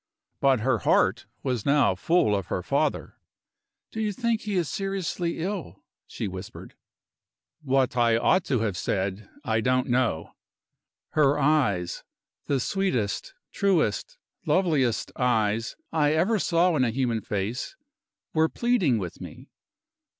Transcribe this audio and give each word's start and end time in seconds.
But 0.39 0.61
her 0.61 0.79
heart 0.79 1.27
was 1.43 1.63
now 1.63 1.93
full 1.93 2.35
of 2.35 2.47
her 2.47 2.63
father. 2.63 3.19
"Do 3.91 4.01
you 4.01 4.11
think 4.13 4.41
he 4.41 4.55
is 4.55 4.67
seriously 4.67 5.37
ill?" 5.37 5.83
she 6.07 6.27
whispered. 6.27 6.73
What 7.61 7.95
I 7.95 8.17
ought 8.17 8.43
to 8.45 8.61
have 8.61 8.75
said 8.75 9.29
I 9.43 9.61
don't 9.61 9.85
know. 9.89 10.31
Her 11.09 11.37
eyes, 11.37 12.03
the 12.47 12.59
sweetest, 12.59 13.35
truest, 13.51 14.17
loveliest 14.47 15.11
eyes 15.17 15.75
I 15.91 16.13
ever 16.13 16.39
saw 16.39 16.75
in 16.75 16.83
a 16.83 16.89
human 16.89 17.21
face, 17.21 17.75
were 18.33 18.49
pleading 18.49 18.97
with 18.97 19.21
me. 19.21 19.51